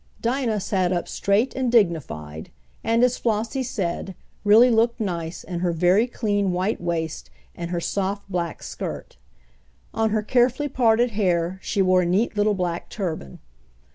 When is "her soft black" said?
7.69-8.63